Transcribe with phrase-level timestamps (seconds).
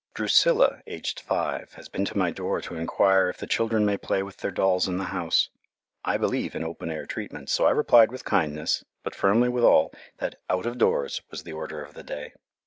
[0.15, 4.23] Drusilla, aged five, has been to my door to enquire if the children may play
[4.23, 5.51] with their dolls in the house.
[6.03, 10.41] I believe in open air treatment, so I replied with kindness, but firmly withal, that
[10.49, 12.33] "out of doors" was the order of the day.